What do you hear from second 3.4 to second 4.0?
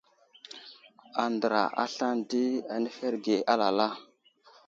alala.